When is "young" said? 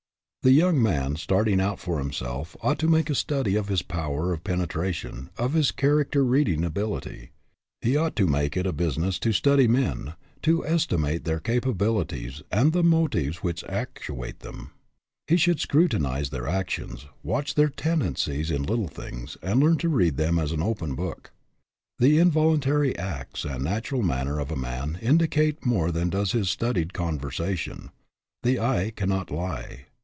0.53-0.81